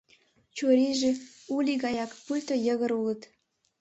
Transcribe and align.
Чурийже 0.55 1.11
Улий 1.55 1.79
гаяк, 1.83 2.11
пуйто 2.25 2.55
йыгыр 2.65 2.91
улыт. 2.99 3.21